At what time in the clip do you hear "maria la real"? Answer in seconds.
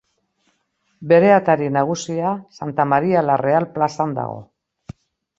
2.93-3.67